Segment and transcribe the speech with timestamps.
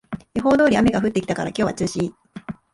[0.33, 2.11] 予報通り雨が降ってきたから今日は中止